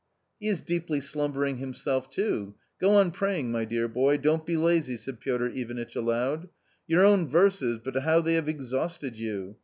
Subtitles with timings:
[0.15, 2.55] '*" He is deeply slumbering himself too!
[2.79, 6.49] Go on praying, my dear boy, don't be lazy!" said Piotr Ivanitch aloud."
[6.87, 9.57] Your own verses, but how they have exhausted you